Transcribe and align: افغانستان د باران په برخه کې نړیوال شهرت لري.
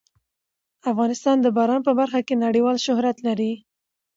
افغانستان 0.91 1.37
د 1.41 1.47
باران 1.57 1.81
په 1.87 1.91
برخه 1.99 2.19
کې 2.27 2.35
نړیوال 2.45 2.77
شهرت 2.85 3.17
لري. 3.27 3.53